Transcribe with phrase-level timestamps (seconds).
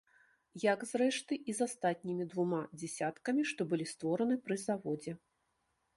[0.61, 5.13] Як, зрэшты, і з астатнімі двума дзясяткамі, што былі створаны пры заводзе.